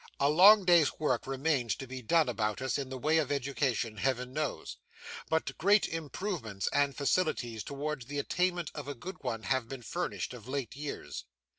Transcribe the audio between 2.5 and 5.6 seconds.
us in the way of education, Heaven knows; but